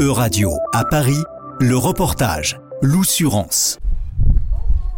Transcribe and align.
E-Radio, 0.00 0.56
à 0.72 0.82
Paris, 0.86 1.22
le 1.60 1.76
reportage 1.76 2.58
L'Oussurance. 2.80 3.78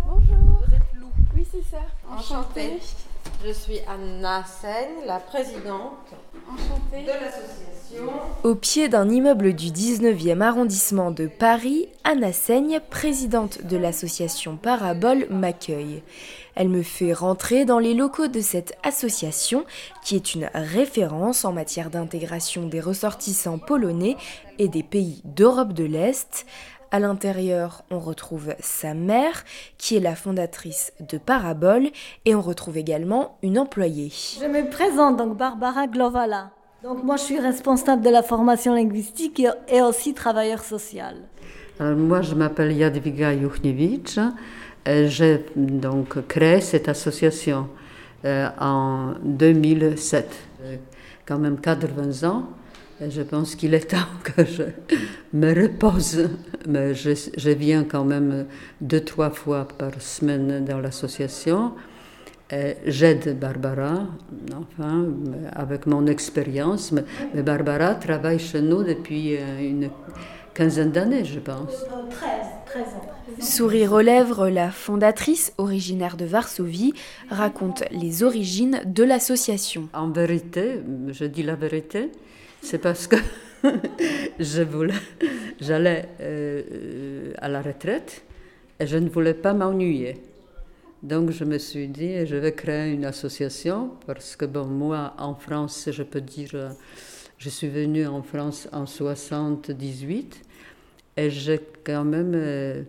Bonjour. 0.07 0.37
Vous 0.37 0.75
êtes 0.77 0.95
Lou 0.95 1.09
Oui, 1.35 1.45
c'est 1.51 1.65
ça. 1.69 1.83
Enchantée. 2.09 2.79
Je 3.45 3.51
suis 3.53 3.81
Anna 3.89 4.45
Seigne, 4.45 5.05
la 5.05 5.19
présidente 5.19 6.07
Enchantée. 6.49 7.03
de 7.03 7.09
l'association. 7.09 7.82
Au 8.43 8.55
pied 8.55 8.89
d'un 8.89 9.09
immeuble 9.09 9.53
du 9.53 9.69
19e 9.69 10.41
arrondissement 10.41 11.11
de 11.11 11.27
Paris, 11.27 11.89
Anna 12.05 12.33
Seigne, 12.33 12.81
présidente 12.91 13.65
de 13.65 13.77
l'association 13.77 14.57
Parabole, 14.57 15.27
m'accueille. 15.31 16.03
Elle 16.55 16.69
me 16.69 16.83
fait 16.83 17.13
rentrer 17.13 17.65
dans 17.65 17.79
les 17.79 17.95
locaux 17.95 18.27
de 18.27 18.41
cette 18.41 18.77
association 18.83 19.65
qui 20.03 20.17
est 20.17 20.35
une 20.35 20.51
référence 20.55 21.45
en 21.45 21.53
matière 21.53 21.91
d'intégration 21.91 22.67
des 22.67 22.81
ressortissants 22.81 23.59
polonais 23.59 24.17
et 24.59 24.69
des 24.69 24.83
pays 24.83 25.23
d'Europe 25.25 25.73
de 25.73 25.85
l'Est. 25.85 26.47
À 26.91 26.99
l'intérieur, 26.99 27.85
on 27.91 27.99
retrouve 27.99 28.55
sa 28.61 28.93
mère, 28.93 29.45
qui 29.79 29.97
est 29.97 30.01
la 30.01 30.15
fondatrice 30.15 30.93
de 31.01 31.17
Parabole, 31.17 31.89
et 32.27 32.35
on 32.35 32.43
retrouve 32.43 32.77
également 32.77 33.39
une 33.43 33.59
employée. 33.59 34.13
Je 34.41 34.47
me 34.47 34.69
présente, 34.69 35.17
donc 35.17 35.37
Barbara 35.37 35.87
Glovala. 35.87 36.51
Donc 36.83 37.05
moi, 37.05 37.17
je 37.17 37.23
suis 37.23 37.39
responsable 37.39 38.03
de 38.03 38.11
la 38.11 38.25
formation 38.25 38.75
linguistique 38.75 39.41
et, 39.69 39.81
aussi 39.83 40.15
travailleur 40.15 40.65
social. 40.65 41.15
Alors, 41.79 41.97
moi, 41.97 42.23
je 42.23 42.35
m'appelle 42.35 42.77
Jadwiga 42.77 43.39
Juchniewicz. 43.39 44.19
Euh, 44.89 45.07
J'ai 45.07 45.45
donc 45.55 46.27
créé 46.27 46.61
cette 46.61 46.89
association 46.89 47.69
euh, 48.25 48.49
en 48.59 49.15
2007. 49.23 50.35
J'ai 50.65 50.81
quand 51.25 51.39
même 51.39 51.61
80 51.61 52.29
ans. 52.29 52.49
Et 53.01 53.11
je 53.13 53.23
pense 53.23 53.55
qu'il 53.55 53.75
est 53.75 53.81
temps 53.91 53.99
que 54.25 54.45
je 54.45 54.65
me 55.33 55.55
repose. 55.55 56.31
Mais 56.67 56.95
je 56.95 57.51
viens 57.51 57.85
quand 57.85 58.05
même 58.05 58.47
deux, 58.81 59.05
trois 59.05 59.31
fois 59.31 59.69
par 59.69 59.93
semaine 60.01 60.65
dans 60.65 60.81
l'association. 60.81 61.75
Et 62.53 62.77
J'aide 62.85 63.39
Barbara, 63.39 64.07
enfin, 64.55 65.07
avec 65.55 65.87
mon 65.87 66.07
expérience. 66.07 66.93
Mais, 66.93 67.43
Barbara 67.43 67.95
travaille 67.95 68.39
chez 68.39 68.61
nous 68.61 68.83
depuis 68.83 69.37
euh, 69.37 69.59
une 69.59 69.91
quinzaine 70.53 70.91
d'années, 70.91 71.25
je 71.25 71.41
pense. 71.41 71.87
13, 72.11 72.29
13 72.67 72.83
ans. 72.83 73.13
Sourire 73.41 73.93
aux 73.95 74.01
lèvres, 74.01 74.51
la 74.51 74.71
fondatrice, 74.71 75.55
originaire 75.57 76.19
de 76.19 76.27
Varsovie, 76.27 76.93
raconte 77.31 77.85
les 77.91 78.23
origines 78.23 78.83
de 78.85 79.03
l'association. 79.03 79.89
En 79.95 80.11
vérité, 80.11 80.81
je 81.09 81.25
dis 81.25 81.43
la 81.43 81.55
vérité, 81.55 82.11
c'est 82.61 82.79
parce 82.79 83.07
que 83.07 83.17
je 84.39 84.63
voulais, 84.63 84.95
j'allais 85.59 86.07
euh, 86.21 87.33
à 87.39 87.49
la 87.49 87.63
retraite 87.63 88.23
et 88.79 88.87
je 88.87 88.99
ne 88.99 89.09
voulais 89.09 89.35
pas 89.35 89.55
m'ennuyer. 89.55 90.21
Donc 91.03 91.31
je 91.33 91.45
me 91.45 91.59
suis 91.59 91.89
dit, 91.89 92.25
je 92.27 92.37
vais 92.37 92.53
créer 92.53 92.93
une 92.93 93.05
association 93.05 93.91
parce 94.07 94.37
que 94.37 94.45
bon, 94.45 94.67
moi 94.67 95.15
en 95.19 95.35
France, 95.35 95.89
je 95.91 96.03
peux 96.05 96.21
dire, 96.21 96.75
je 97.39 97.49
suis 97.49 97.69
venue 97.69 98.07
en 98.07 98.23
France 98.23 98.69
en 98.73 98.87
78 98.87 100.41
et 101.17 101.29
j'ai 101.29 101.61
quand 101.85 102.05
même 102.05 102.33
euh, 102.37 102.83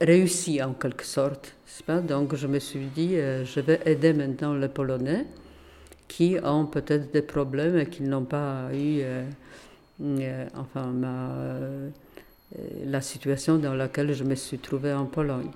réussi 0.00 0.62
en 0.62 0.72
quelque 0.72 1.04
sorte. 1.04 1.54
Pas? 1.86 2.00
Donc 2.00 2.34
je 2.34 2.46
me 2.46 2.58
suis 2.58 2.86
dit, 2.86 3.16
euh, 3.16 3.44
je 3.44 3.60
vais 3.60 3.80
aider 3.84 4.12
maintenant 4.12 4.54
les 4.54 4.68
Polonais 4.68 5.26
qui 6.08 6.36
ont 6.42 6.66
peut-être 6.66 7.12
des 7.12 7.22
problèmes 7.22 7.78
et 7.78 7.86
qui 7.86 8.02
n'ont 8.02 8.24
pas 8.24 8.68
eu 8.72 9.00
euh, 9.02 10.46
enfin, 10.54 10.92
la 12.84 13.00
situation 13.00 13.58
dans 13.58 13.74
laquelle 13.74 14.12
je 14.12 14.24
me 14.24 14.34
suis 14.34 14.58
trouvée 14.58 14.92
en 14.92 15.06
Pologne. 15.06 15.50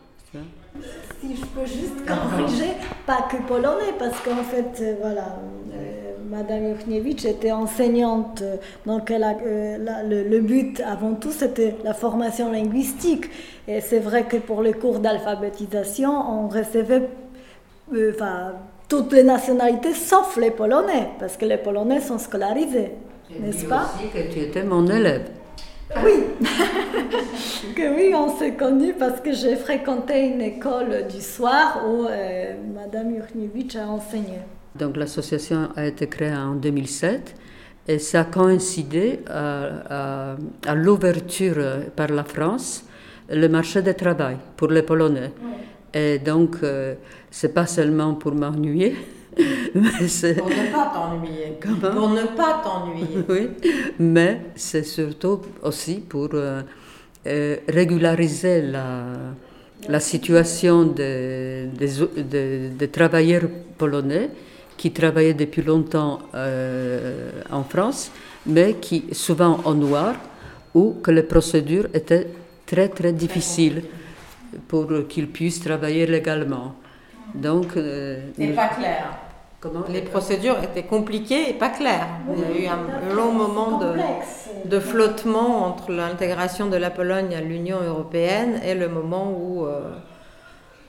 Si 1.21 1.37
je 1.37 1.45
peux 1.47 1.65
juste 1.67 2.05
corriger, 2.07 2.73
pas 3.07 3.27
que 3.31 3.37
polonais, 3.49 3.93
parce 3.99 4.21
qu'en 4.21 4.43
fait, 4.45 4.83
euh, 4.83 4.95
voilà, 5.01 5.39
euh, 5.73 6.13
Madame 6.29 6.77
Juchniewicz 6.77 7.25
était 7.25 7.53
enseignante, 7.53 8.43
euh, 8.43 8.57
donc 8.85 9.11
elle 9.11 9.25
a, 9.25 9.35
euh, 9.45 9.79
la- 9.79 10.03
le, 10.03 10.25
le 10.25 10.41
but 10.41 10.81
avant 10.81 11.15
tout 11.15 11.31
c'était 11.33 11.77
la 11.85 11.95
formation 11.95 12.53
linguistique. 12.53 13.27
Et 13.69 13.81
c'est 13.81 14.01
vrai 14.01 14.25
que 14.25 14.37
pour 14.37 14.61
les 14.63 14.75
cours 14.75 14.99
d'alphabétisation, 14.99 16.11
on 16.11 16.49
recevait 16.49 17.09
euh, 17.95 18.13
enfin, 18.15 18.55
toutes 18.89 19.13
les 19.13 19.23
nationalités 19.23 19.95
sauf 19.95 20.37
les 20.37 20.51
Polonais, 20.51 21.09
parce 21.19 21.37
que 21.37 21.47
les 21.47 21.57
Polonais 21.59 22.01
sont 22.01 22.19
scolarisés, 22.19 22.91
n'est-ce 23.41 23.65
pas? 23.67 23.87
aussi 23.95 24.09
que 24.11 24.33
tu 24.33 24.41
étais 24.41 24.65
mon 24.65 24.87
élève. 24.89 25.29
Oui, 26.05 26.25
que 27.77 27.95
oui, 27.97 28.13
on 28.15 28.37
s'est 28.37 28.55
connus 28.55 28.95
parce 28.99 29.21
que 29.21 29.33
j'ai 29.33 29.55
fréquenté 29.57 30.27
une 30.27 30.41
école 30.43 31.07
du 31.09 31.21
soir 31.21 31.83
où 31.89 32.07
euh, 32.07 32.55
Madame 32.75 33.15
Juchniewicz 33.15 33.77
a 33.77 33.87
enseigné. 33.89 34.39
Donc 34.75 34.97
l'association 34.97 35.69
a 35.77 35.87
été 35.87 36.09
créée 36.09 36.35
en 36.35 36.55
2007 36.55 37.35
et 37.89 37.99
ça 38.01 38.21
a 38.21 38.25
coïncidé 38.25 39.21
à, 39.29 40.33
à- 40.33 40.37
à 40.67 40.75
l'ouverture 40.75 41.55
euh, 41.59 41.81
par 41.95 42.09
la 42.09 42.25
France 42.25 42.85
le 43.31 43.49
marché 43.49 43.81
du 43.83 43.95
travail 43.95 44.37
pour 44.57 44.69
les 44.69 44.83
Polonais. 44.83 45.31
Et 45.95 46.19
donc 46.19 46.57
euh, 46.63 46.95
c'est 47.31 47.55
pas 47.55 47.67
seulement 47.67 48.15
pour 48.15 48.33
m'ennuyer, 48.35 48.95
mais 49.75 49.91
Pour 50.37 50.49
ne 50.49 50.73
pas 50.73 50.91
t'ennuyer. 50.95 51.59
Pour 51.61 52.09
ne 52.11 52.23
pas 52.37 52.63
t'ennuyer. 52.63 53.25
oui, 53.29 53.49
mais 53.99 54.41
c'est 54.55 54.85
surtout 54.85 55.41
aussi 55.63 55.97
pour 55.97 56.29
euh, 56.35 56.63
euh, 57.27 57.57
régulariser 57.69 58.63
la, 58.63 59.05
la 59.89 60.01
situation 60.01 60.85
des, 60.85 61.67
des, 61.79 61.89
des- 62.23 62.69
des 62.71 62.89
travailleurs 62.89 63.49
polonais 63.79 64.31
qui 64.77 64.93
travaillaient 64.93 65.35
depuis 65.35 65.63
longtemps 65.63 66.19
euh, 66.35 67.31
en 67.51 67.63
France, 67.65 68.11
mais 68.47 68.75
qui 68.75 69.05
souvent 69.13 69.61
en 69.65 69.75
noir, 69.75 70.15
ou 70.75 70.97
que 71.03 71.11
les 71.11 71.23
procédures 71.23 71.87
étaient 71.95 72.27
très 72.67 72.89
très 72.89 73.13
difficiles 73.13 73.83
pour 74.69 74.87
qu'ils 75.09 75.29
puissent 75.29 75.61
travailler 75.61 76.07
légalement. 76.07 76.75
Donc, 77.35 77.77
euh, 77.77 78.21
pas 78.55 78.69
clair. 78.69 79.05
comment 79.61 79.85
Les 79.89 80.03
procédures 80.03 80.57
étaient 80.63 80.85
compliquées 80.85 81.51
et 81.51 81.55
pas 81.55 81.71
claires. 81.71 82.09
Il 82.33 82.41
y 82.41 82.45
a 82.45 82.61
eu 82.65 82.67
un 82.77 83.15
long 83.15 83.33
moment 83.33 83.81
de, 84.65 84.81
flottement 84.81 85.65
entre 85.67 85.91
l'intégration 85.93 86.67
de 86.69 86.77
la 86.77 86.91
Pologne 86.91 87.35
à 87.35 87.41
l'Union 87.41 87.79
européenne 87.87 88.61
et 88.65 88.75
le 88.75 88.89
moment 88.89 89.33
où, 89.39 89.67
euh, 89.67 89.91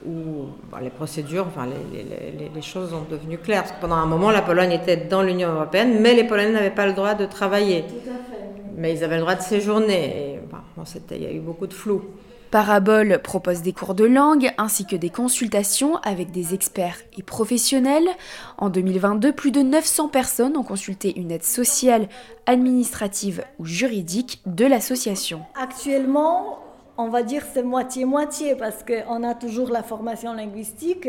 où 0.06 0.46
bah, 0.70 0.78
les 0.80 0.90
procédures, 0.90 1.46
enfin, 1.48 1.66
les, 1.66 2.02
les- 2.04 2.38
les- 2.38 2.50
les 2.54 2.62
choses 2.62 2.90
sont 2.90 3.04
devenues 3.10 3.38
claires. 3.38 3.62
Parce 3.64 3.72
que 3.72 3.80
pendant 3.80 3.96
un 3.96 4.06
moment, 4.06 4.30
la 4.30 4.42
Pologne 4.42 4.72
était 4.72 4.96
dans 4.96 5.22
l'Union 5.22 5.50
européenne, 5.52 5.98
mais 6.00 6.14
les 6.14 6.24
Polonais 6.24 6.52
n'avaient 6.52 6.70
pas 6.70 6.86
le 6.86 6.92
droit 6.92 7.14
de 7.14 7.26
travailler. 7.26 7.82
Tout 7.82 7.94
à 8.10 8.14
fait. 8.30 8.42
oui. 8.54 8.62
Mais 8.76 8.94
ils 8.94 9.02
avaient 9.04 9.16
le 9.16 9.22
droit 9.22 9.34
de 9.34 9.42
séjourner. 9.42 10.34
Et, 10.34 10.38
bah, 10.50 10.62
bon, 10.76 10.84
il 11.10 11.22
y 11.22 11.26
a 11.26 11.32
eu 11.32 11.40
beaucoup 11.40 11.66
de 11.66 11.74
flou. 11.74 12.02
Parabole 12.50 13.20
propose 13.22 13.60
des 13.62 13.72
cours 13.72 13.94
de 13.94 14.04
langue 14.04 14.50
ainsi 14.56 14.86
que 14.86 14.96
des 14.96 15.10
consultations 15.10 15.96
avec 15.98 16.30
des 16.30 16.54
experts 16.54 16.96
et 17.18 17.22
professionnels. 17.22 18.08
En 18.56 18.70
2022, 18.70 19.32
plus 19.32 19.50
de 19.50 19.60
900 19.60 20.08
personnes 20.08 20.56
ont 20.56 20.62
consulté 20.62 21.18
une 21.18 21.30
aide 21.30 21.42
sociale, 21.44 22.08
administrative 22.46 23.44
ou 23.58 23.66
juridique 23.66 24.40
de 24.46 24.64
l'association. 24.64 25.42
Actuellement, 25.60 26.58
on 26.96 27.08
va 27.08 27.22
dire 27.22 27.42
c'est 27.52 27.62
moitié-moitié 27.62 28.56
parce 28.56 28.82
qu'on 28.82 29.22
a 29.24 29.34
toujours 29.34 29.68
la 29.68 29.82
formation 29.82 30.32
linguistique 30.32 31.06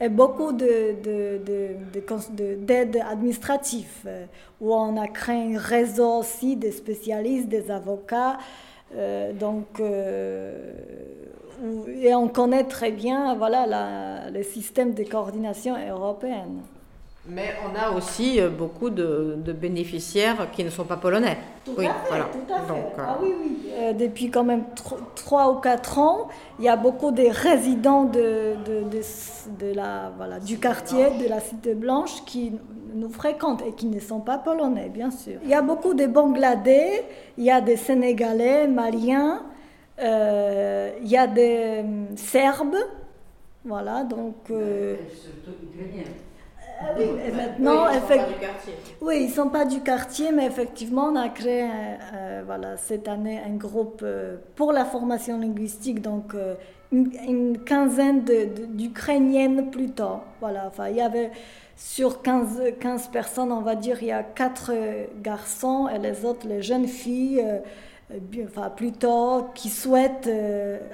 et, 0.00 0.08
beaucoup 0.08 0.52
de- 0.52 0.96
de- 1.02 1.38
de- 1.46 1.76
de 1.94 2.36
de- 2.36 2.54
d'aides 2.56 3.00
administratives 3.10 3.86
euh, 4.06 4.26
où 4.60 4.74
on 4.74 5.00
a 5.00 5.06
créé 5.06 5.54
un 5.54 5.58
réseau 5.58 6.18
aussi 6.18 6.56
des 6.56 6.72
spécialistes, 6.72 7.48
des 7.48 7.70
avocats. 7.70 8.38
Euh, 8.96 9.32
donc, 9.32 9.80
euh, 9.80 10.72
et 11.88 12.14
on 12.14 12.28
connaît 12.28 12.64
très 12.64 12.90
bien 12.92 13.34
voilà, 13.34 13.66
la- 13.66 14.30
le 14.30 14.42
système 14.42 14.94
de 14.94 15.04
coordination 15.04 15.74
européenne. 15.88 16.62
Mais 17.26 17.54
on 17.64 17.74
a 17.74 17.90
aussi 17.96 18.38
euh, 18.38 18.50
beaucoup 18.50 18.90
de, 18.90 19.36
de 19.38 19.52
bénéficiaires 19.52 20.50
qui 20.52 20.62
ne 20.62 20.68
sont 20.68 20.84
pas 20.84 20.98
polonais. 20.98 21.38
Tout 21.64 21.72
oui, 21.78 21.86
à 21.86 21.94
fait, 21.94 22.08
voilà. 22.08 22.24
tout 22.26 22.52
à 22.52 22.60
fait. 22.60 22.68
Donc, 22.68 22.92
euh, 22.98 23.02
Ah 23.08 23.18
oui, 23.22 23.32
oui. 23.42 23.58
Euh, 23.72 23.92
depuis 23.94 24.30
quand 24.30 24.44
même 24.44 24.64
tro- 24.76 24.98
trois 25.14 25.50
ou 25.50 25.56
quatre 25.56 25.98
ans, 25.98 26.28
il 26.58 26.66
y 26.66 26.68
a 26.68 26.76
beaucoup 26.76 27.12
de 27.12 27.22
résidents 27.22 28.04
de, 28.04 28.56
de, 28.66 28.82
de- 28.90 29.66
de 29.66 29.74
la, 29.74 30.12
voilà, 30.18 30.38
du 30.38 30.58
quartier, 30.58 31.06
de 31.22 31.26
la 31.26 31.40
Cité 31.40 31.74
Blanche, 31.74 32.24
qui 32.26 32.52
nous 32.94 33.08
fréquentent 33.08 33.62
et 33.66 33.72
qui 33.72 33.86
ne 33.86 34.00
sont 34.00 34.20
pas 34.20 34.36
polonais, 34.36 34.90
bien 34.90 35.10
sûr. 35.10 35.38
Il 35.44 35.48
y 35.48 35.54
a 35.54 35.62
beaucoup 35.62 35.94
de 35.94 36.06
Bangladais, 36.06 37.04
il 37.38 37.44
y 37.44 37.50
a 37.50 37.62
des 37.62 37.76
Sénégalais, 37.76 38.68
Maliens, 38.68 39.42
euh, 39.98 40.90
il 41.00 41.08
y 41.08 41.16
a 41.16 41.26
des 41.26 41.80
hum, 41.80 42.06
Serbes, 42.16 42.76
voilà, 43.64 44.04
donc... 44.04 44.34
euh, 44.50 44.96
Ah 44.98 45.50
oui, 46.96 47.04
et 47.26 47.30
maintenant, 47.30 47.86
oui, 47.86 47.94
ils 47.94 48.00
sont 48.00 48.08
pas 48.08 48.26
du 48.26 48.34
quartier. 48.34 48.74
Oui, 49.00 49.18
ils 49.20 49.30
sont 49.30 49.48
pas 49.48 49.64
du 49.64 49.80
quartier, 49.80 50.32
mais 50.32 50.46
effectivement, 50.46 51.06
on 51.06 51.16
a 51.16 51.28
créé 51.28 51.68
euh, 52.14 52.42
voilà, 52.44 52.76
cette 52.76 53.08
année 53.08 53.40
un 53.44 53.54
groupe 53.56 54.00
euh, 54.02 54.36
pour 54.56 54.72
la 54.72 54.84
formation 54.84 55.38
linguistique, 55.38 56.02
donc 56.02 56.34
euh, 56.34 56.54
une, 56.92 57.58
quinzaine 57.64 58.24
d'Ukrainiennes 58.24 59.70
plutôt. 59.70 60.20
Voilà, 60.40 60.66
enfin, 60.66 60.88
il 60.88 60.96
y 60.96 61.00
avait 61.00 61.30
sur 61.76 62.22
15, 62.22 62.62
15 62.80 63.08
personnes, 63.08 63.52
on 63.52 63.62
va 63.62 63.74
dire, 63.74 63.98
il 64.00 64.08
y 64.08 64.12
a 64.12 64.22
4 64.22 64.72
garçons 65.22 65.88
et 65.88 65.98
les 65.98 66.24
autres, 66.24 66.46
les 66.46 66.62
jeunes 66.62 66.86
filles, 66.86 67.44
enfin, 68.44 68.70
plutôt, 68.70 69.48
qui 69.54 69.70
souhaitent 69.70 70.30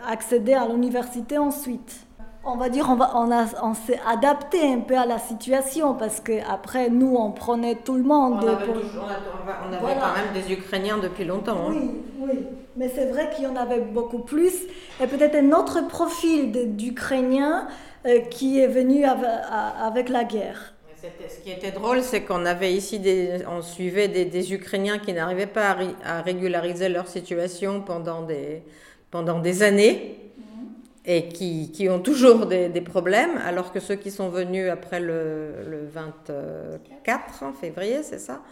accéder 0.09 0.55
à 0.55 0.67
l'université 0.67 1.37
ensuite 1.37 2.07
on 2.45 2.57
va 2.57 2.69
dire, 2.69 2.87
on, 2.89 2.97
va, 2.97 3.13
on, 3.15 3.31
on 3.63 3.75
s'est 3.75 4.01
adapté 4.07 4.61
un 4.63 4.81
peu 4.81 4.97
à 4.97 5.07
la 5.07 5.19
situation 5.19 5.95
parce 5.95 6.21
que 6.21 6.33
après 6.51 6.89
nous, 6.89 7.15
on 7.17 7.33
prenait 7.33 7.75
tout 7.75 7.97
le 7.97 8.03
monde. 8.03 8.43
On 8.43 8.49
avait, 8.49 8.67
on 8.67 9.73
avait 9.73 10.01
quand 10.01 10.15
même 10.15 10.43
des 10.43 10.53
Ukrainiens 10.53 10.99
depuis 10.99 11.25
longtemps. 11.25 11.69
Hein. 11.69 11.75
Oui, 11.75 11.91
oui, 12.19 12.39
mais 12.77 12.89
c'est 12.89 13.07
vrai 13.07 13.31
qu'il 13.35 13.45
y 13.45 13.47
en 13.47 13.57
avait 13.57 13.81
beaucoup 13.81 14.21
plus. 14.21 14.55
Et 15.01 15.07
peut-être 15.07 15.37
un 15.37 15.53
autre 15.53 15.87
profil 15.87 16.77
d'Ukrainiens 16.77 17.69
euh, 18.07 18.21
qui 18.21 18.59
est 18.59 18.69
venu 18.69 19.05
avec, 19.05 20.09
la 20.09 20.25
guerre. 20.25 20.73
Ce 21.03 21.43
qui 21.43 21.51
était 21.51 21.71
drôle, 21.71 22.03
c'est 22.03 22.23
qu'on 22.23 22.47
avait 22.47 22.73
ici, 22.73 22.99
des, 22.99 23.43
on 23.51 23.61
suivait 23.61 24.09
des, 24.09 24.53
Ukrainiens 24.55 24.99
qui 24.99 25.13
n'arrivaient 25.13 25.47
pas 25.47 25.77
à, 26.05 26.19
à, 26.19 26.23
régulariser 26.23 26.89
leur 26.89 27.09
situation 27.09 27.83
pendant 27.83 28.23
des, 28.23 28.63
pendant 29.11 29.41
des 29.41 29.63
années 29.63 30.30
et 31.07 31.29
qui, 31.29 31.73
qui, 31.73 31.89
ont 31.89 32.01
toujours 32.01 32.47
des, 32.47 32.69
des, 32.69 32.81
problèmes, 32.81 33.39
alors 33.47 33.73
que 33.73 33.81
ceux 33.81 33.95
qui 33.97 34.11
sont 34.11 34.29
venus 34.29 34.69
après 34.71 35.01
le, 35.01 35.53
le 35.69 35.87
24 35.87 37.55
février, 37.59 38.03
c'est 38.03 38.19
ça 38.19 38.43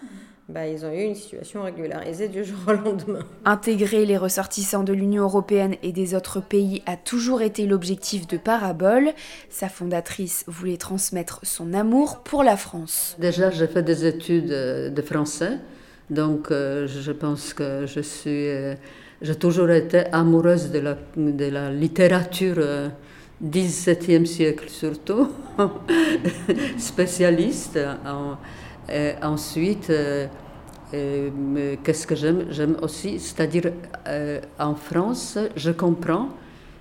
bah, 0.49 0.67
ils 0.67 0.87
ont 0.87 0.93
eu 0.93 1.03
une 1.03 1.15
situation 1.15 1.63
régularisée 1.63 2.29
du 2.29 2.43
jour 2.43 2.57
au 2.69 2.73
lendemain. 2.73 3.21
Intégrer 3.45 4.07
les 4.07 4.17
ressortissants 4.17 4.83
de 4.83 4.95
l'Union 4.95 5.25
européenne 5.25 5.75
et 5.83 5.93
des 5.93 6.15
autres 6.15 6.41
pays 6.41 6.83
a 6.87 6.97
toujours 6.97 7.43
été 7.43 7.67
l'objectif 7.67 8.27
de 8.27 8.39
Parabole. 8.39 9.11
Sa 9.51 9.69
fondatrice 9.69 10.45
voulait 10.47 10.79
transmettre 10.79 11.41
son 11.43 11.75
amour 11.75 12.23
pour 12.23 12.43
la 12.43 12.57
France. 12.57 13.15
Déjà, 13.19 13.51
j'ai 13.51 13.67
fait 13.67 13.83
des 13.83 14.07
études 14.07 14.49
de 14.49 15.03
français, 15.03 15.59
donc 16.11 16.51
euh, 16.51 16.87
je 16.87 17.13
pense 17.13 17.55
que 17.55 17.87
je 17.87 18.01
suis... 18.01 18.49
Euh, 18.49 18.75
j'ai 19.21 19.35
toujours 19.35 19.71
été 19.71 20.05
amoureuse 20.13 20.71
de 20.71 20.79
la, 20.79 21.71
littérature 21.73 22.55
du 22.55 22.61
euh, 22.61 22.89
XVIIe 23.43 24.27
siècle 24.27 24.69
surtout, 24.69 25.29
spécialiste. 26.79 27.79
ensuite, 29.23 29.93
qu'est-ce 30.91 32.07
que 32.07 32.15
j'aime 32.15 32.47
J'aime 32.51 32.77
aussi, 32.81 33.19
c'est-à-dire 33.19 33.73
en 34.59 34.75
France, 34.77 35.37
je 35.57 35.73
comprends 35.73 36.29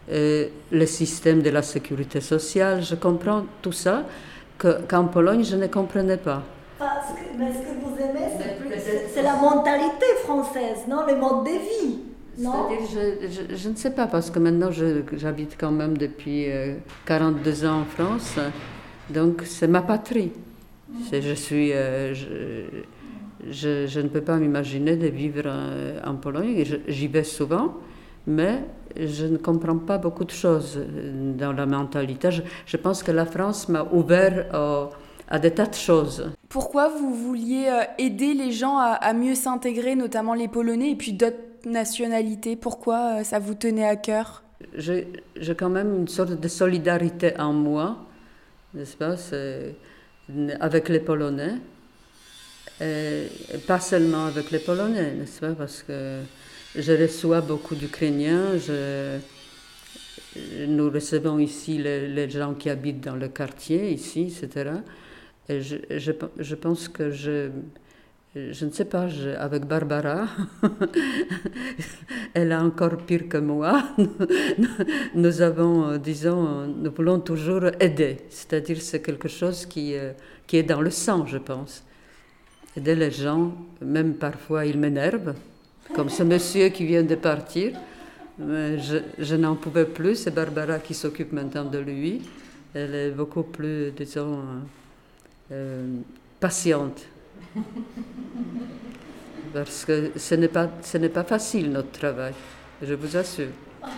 le 0.09 0.85
système 0.85 1.41
de 1.41 1.50
la 1.50 1.63
sécurité 1.63 2.21
sociale, 2.21 2.83
je 2.83 2.95
comprends 2.95 3.45
tout 3.63 3.71
ça 3.71 4.06
qu'en 4.59 5.06
Pologne, 5.06 5.44
je 5.44 5.56
ne 5.56 5.65
comprenais 5.68 6.18
pas. 6.18 6.44
Mais 6.79 7.51
ce 7.51 7.59
que 7.59 7.83
vous 7.83 7.95
aimez, 8.00 8.29
c'est 8.38 8.47
la 9.22 9.36
mentalité 9.36 10.06
française, 10.24 10.86
non 10.88 11.06
le 11.08 11.16
mode 11.16 11.46
de 11.46 11.52
vie. 11.52 12.00
C'est-à-dire, 12.38 12.88
je, 12.94 13.56
je, 13.56 13.69
ne 13.69 13.75
sais 13.75 13.90
pas, 13.90 14.06
parce 14.06 14.30
que 14.30 14.38
maintenant 14.38 14.69
j'habite 14.72 15.58
quand 15.60 15.72
même 15.72 15.98
depuis 15.98 16.46
42 17.06 17.66
euh, 17.66 17.69
ans 17.69 17.81
en 17.81 17.86
France, 17.86 18.36
donc 19.10 19.42
c'est 19.46 19.68
ma 19.68 19.81
patrie. 19.81 20.31
Je, 21.12 21.34
suis, 21.34 21.74
euh, 21.74 22.14
je, 22.14 23.88
je, 23.88 24.00
ne 24.00 24.08
peux 24.08 24.22
pas 24.22 24.38
m'imaginer 24.38 24.96
de 24.96 25.08
vivre 25.08 25.44
euh, 25.46 26.00
en, 26.06 26.16
Pologne, 26.16 26.63
j'y 26.88 27.08
vais 27.08 27.24
souvent, 27.24 27.74
mais 28.28 28.63
je 28.96 29.25
ne 29.25 29.38
comprends 29.38 29.78
pas 29.78 29.98
beaucoup 29.98 30.24
de 30.24 30.31
choses 30.31 30.80
dans 31.38 31.54
la 31.54 31.66
mentalité. 31.66 32.30
Je, 32.66 32.78
pense 32.78 33.02
que 33.02 33.12
la 33.12 33.25
France 33.25 33.68
m'a 33.68 33.84
ouvert 33.92 34.46
à 35.27 35.39
des 35.39 35.51
tas 35.51 35.65
de 35.65 35.75
choses. 35.75 36.31
Pourquoi 36.50 36.89
vous 36.89 37.13
vouliez 37.13 37.69
aider 37.97 38.33
les 38.33 38.51
gens 38.51 38.77
à, 38.77 38.91
à 38.91 39.13
mieux 39.13 39.35
s'intégrer, 39.35 39.95
notamment 39.95 40.33
les 40.33 40.47
Polonais 40.47 40.91
et 40.91 40.95
puis 40.95 41.13
d'autres 41.13 41.38
nationalité 41.68 42.56
Pourquoi 42.56 43.19
euh, 43.19 43.24
ça 43.24 43.39
vous 43.39 43.53
tenait 43.53 43.88
à 43.88 43.95
cœur? 43.95 44.44
J'ai 44.74 45.06
quand 45.57 45.69
même 45.69 45.95
une 45.95 46.07
sorte 46.07 46.31
de 46.31 46.47
solidarité 46.47 47.39
en 47.39 47.53
moi, 47.53 48.06
n'est-ce 48.74 48.97
pas? 48.97 49.15
Avec 50.59 50.89
les 50.89 51.00
Polonais. 51.00 51.56
Et 52.81 53.27
pas 53.68 53.79
seulement 53.79 54.25
avec 54.25 54.51
les 54.51 54.59
Polonais, 54.59 55.13
n'est-ce 55.13 55.39
pas? 55.39 55.53
Parce 55.53 55.83
que 55.83 56.21
je 56.75 56.91
reçois 56.91 57.41
beaucoup 57.41 57.75
d'Ukrainiens. 57.75 58.53
Nous 60.68 60.89
recevons 60.89 61.39
ici 61.39 61.77
les, 61.77 62.29
gens 62.29 62.56
qui 62.56 62.69
habitent 62.69 63.01
dans 63.01 63.15
le 63.15 63.27
quartier, 63.27 63.91
ici, 63.91 64.33
etc. 64.44 64.71
Je, 65.50 65.78
je, 65.90 66.12
je 66.40 66.56
pense 66.56 66.90
que 66.90 67.10
je, 67.10 67.50
je 68.36 68.66
ne 68.66 68.72
sais 68.72 68.86
pas, 68.86 69.08
avec 69.40 69.66
Barbara, 69.66 70.28
elle 72.34 72.52
est 72.52 72.56
encore 72.56 72.98
pire 72.98 73.28
que 73.30 73.38
moi. 73.38 73.84
nous 75.16 75.42
avons, 75.42 75.90
euh, 75.90 75.98
disons, 75.98 76.68
nous 76.68 76.92
voulons 76.92 77.20
toujours 77.20 77.66
aider. 77.80 78.18
C'est-à-dire, 78.30 78.82
c'est 78.82 79.02
quelque 79.02 79.28
chose 79.28 79.66
qui, 79.66 79.96
euh, 79.96 80.12
qui 80.46 80.58
est 80.58 80.64
dans 80.64 80.82
le 80.82 80.92
sang, 80.92 81.26
je 81.26 81.38
pense. 81.38 81.84
Aider 82.76 82.96
les 82.96 83.12
gens, 83.12 83.54
même 83.82 84.16
parfois, 84.16 84.66
il 84.66 84.78
m'énerve, 84.78 85.34
comme 85.96 86.10
ce 86.10 86.24
monsieur 86.24 86.70
qui 86.70 86.86
vient 86.86 87.04
de 87.04 87.16
partir. 87.16 87.72
je, 88.40 88.98
je 89.18 89.36
n'en 89.36 89.56
pouvais 89.56 89.86
plus. 89.86 90.16
C'est 90.16 90.32
Barbara 90.32 90.80
qui 90.80 90.94
s'occupe 90.94 91.32
maintenant 91.32 91.66
de 91.66 91.80
lui. 91.80 92.22
Elle 92.74 92.94
est 92.94 93.12
beaucoup 93.12 93.44
plus, 93.44 93.92
disons, 93.92 94.44
euh, 95.52 95.98
patiente 96.40 97.06
parce 99.54 99.86
que 99.86 100.12
ce 100.16 100.36
n'est 100.36 100.48
pas, 100.48 100.70
ce 100.84 100.98
n'est 100.98 101.10
pas 101.10 101.24
facile 101.24 101.72
notre 101.72 101.92
travail, 101.92 102.34
je 102.82 102.94
vous 102.94 103.18
assure. 103.18 103.50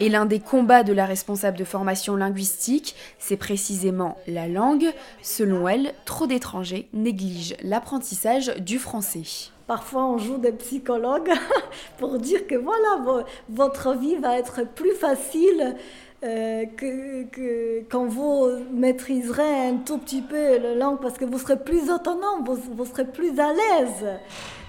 Et 0.01 0.09
l'un 0.09 0.25
des 0.25 0.39
combats 0.39 0.83
de 0.83 0.93
la 0.93 1.05
responsable 1.05 1.57
de 1.57 1.63
formation 1.63 2.15
linguistique, 2.15 2.95
c'est 3.17 3.37
précisément 3.37 4.17
la 4.27 4.47
langue. 4.47 4.87
Selon 5.21 5.67
elle, 5.67 5.93
trop 6.05 6.27
d'étrangers 6.27 6.87
négligent 6.93 7.55
l'apprentissage 7.63 8.53
du 8.59 8.79
français. 8.79 9.49
Parfois, 9.67 10.05
on 10.05 10.17
joue 10.17 10.37
des 10.37 10.51
psychologues 10.51 11.31
pour 11.97 12.17
dire 12.17 12.47
que 12.47 12.55
voilà, 12.55 13.23
votre 13.49 13.95
vie 13.97 14.15
va 14.15 14.37
être 14.37 14.65
plus 14.67 14.93
facile 14.93 15.75
euh, 16.21 16.65
que, 16.65 17.79
quand 17.89 18.05
vous 18.05 18.49
maîtriserez 18.73 19.69
un 19.69 19.77
tout 19.77 19.97
petit 19.97 20.21
peu 20.21 20.57
la 20.57 20.75
langue, 20.75 20.99
parce 20.99 21.17
que 21.17 21.23
vous 21.23 21.39
serez 21.39 21.57
plus 21.57 21.89
autonome, 21.89 22.43
vous, 22.45 22.85
serez 22.85 23.05
plus 23.05 23.39
à 23.39 23.53
l'aise. 23.53 24.19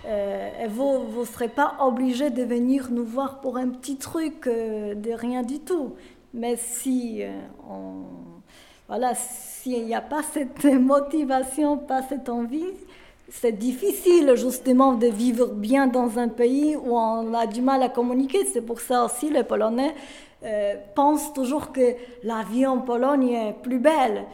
Euh, 0.07 0.65
et 0.65 0.69
vous 0.69 1.21
ne 1.21 1.25
serez 1.25 1.49
pas 1.49 1.75
obligé 1.81 2.31
de 2.31 2.45
venir 2.45 2.91
nous 2.91 3.05
voir 3.05 3.41
pour 3.41 3.57
un 3.57 3.69
petit 3.69 3.97
truc 3.97 4.47
euh, 4.47 4.95
de 4.95 5.11
rien 5.11 5.43
du 5.43 5.59
tout. 5.59 5.95
Mais 6.33 6.55
si 6.57 7.23
on, 7.69 8.05
voilà, 8.87 9.15
s'il 9.15 9.85
n'y 9.87 9.95
a 9.95 10.01
pas 10.01 10.23
cette 10.23 10.65
motivation, 10.81 11.79
pas 11.79 12.03
cette 12.03 12.29
envie, 12.29 12.73
c'est 13.31 13.53
difficile 13.53 14.35
justement 14.35 14.95
de 14.95 15.07
vivre 15.07 15.47
bien 15.47 15.87
dans 15.87 16.19
un 16.19 16.29
pays 16.29 16.77
où 16.77 16.97
on 16.97 17.33
a 17.33 17.47
du 17.47 17.63
mal 17.63 17.83
à 17.83 17.89
communiquer. 17.89 18.45
C'est 18.53 18.61
pour 18.61 18.81
ça 18.81 19.05
aussi 19.05 19.31
les 19.31 19.45
Polonais 19.45 19.95
euh, 20.45 20.75
pensent 20.95 21.33
toujours 21.33 21.71
que 21.73 21.95
la 22.25 22.43
vie 22.43 22.67
en 22.67 22.79
Pologne 22.79 23.29
est 23.31 23.53
plus 23.63 23.79
belle 23.79 24.25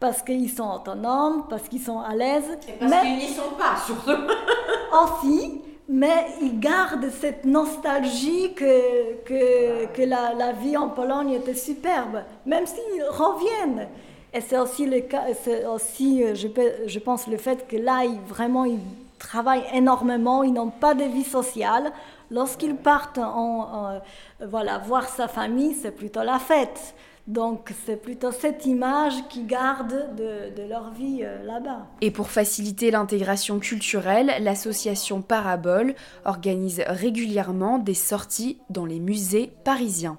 parce 0.00 0.22
qu'ils 0.22 0.50
sont 0.50 0.70
autonomes, 0.70 1.44
parce 1.50 1.68
qu'ils 1.68 1.82
sont 1.82 2.00
à 2.00 2.14
l'aise. 2.14 2.58
parce 2.78 3.02
qu'ils 3.02 3.16
n'y 3.16 3.28
sont 3.28 3.54
pas, 3.58 3.76
surtout. 3.84 4.12
aussi, 5.02 5.60
mais 5.88 6.26
ils 6.40 6.58
gardent 6.60 7.10
cette 7.10 7.44
nostalgie 7.44 8.54
que, 8.54 9.22
que, 9.24 9.86
que 9.86 10.02
la, 10.02 10.34
la, 10.34 10.52
vie 10.52 10.76
en 10.76 10.88
Pologne 10.88 11.32
était 11.32 11.54
superbe, 11.54 12.22
même 12.46 12.66
s'ils 12.66 13.02
reviennent. 13.10 13.88
Et 14.34 14.40
c'est 14.40 14.58
aussi 14.58 14.86
le 14.86 15.00
cas, 15.00 15.24
c'est 15.42 15.66
aussi, 15.66 16.22
euh, 16.22 16.34
je, 16.34 16.48
je, 16.86 16.98
pense, 16.98 17.26
le 17.26 17.36
fait 17.36 17.66
que 17.66 17.76
là, 17.76 18.04
ils, 18.04 18.20
vraiment, 18.28 18.64
ils 18.64 18.80
travaillent 19.18 19.64
énormément, 19.72 20.42
ils 20.42 20.52
n'ont 20.52 20.70
pas 20.70 20.94
de 20.94 21.04
vie 21.04 21.24
sociale. 21.24 21.92
Lorsqu'ils 22.30 22.76
partent 22.76 23.18
en, 23.18 24.00
voilà, 24.46 24.78
voir 24.78 25.08
sa 25.08 25.28
famille, 25.28 25.74
c'est 25.74 25.92
plutôt 25.92 26.22
la 26.22 26.38
fête. 26.38 26.94
Donc 27.28 27.74
c'est 27.84 28.00
plutôt 28.00 28.32
cette 28.32 28.64
image 28.64 29.12
qu'ils 29.28 29.46
gardent 29.46 30.16
de, 30.16 30.50
de, 30.56 30.66
leur 30.66 30.90
vie 30.92 31.20
euh, 31.22 31.44
là-bas. 31.44 31.86
Et 32.00 32.10
pour 32.10 32.30
faciliter 32.30 32.90
l'intégration 32.90 33.58
culturelle, 33.58 34.32
l'association 34.40 35.20
Parabole 35.20 35.94
organise 36.24 36.82
régulièrement 36.86 37.78
des 37.78 37.92
sorties 37.92 38.58
dans 38.70 38.86
les 38.86 38.98
musées 38.98 39.52
parisiens. 39.62 40.16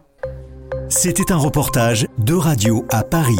C'était 0.87 1.31
un 1.31 1.37
reportage 1.37 2.07
de 2.19 2.35
Radio 2.35 2.85
à 2.91 3.03
Paris, 3.03 3.39